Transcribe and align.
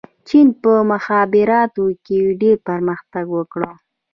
چین 0.27 0.47
په 0.61 0.71
مخابراتو 0.91 1.85
کې 2.05 2.19
ډېر 2.41 2.57
پرمختګ 2.67 3.25
وکړ. 3.37 3.61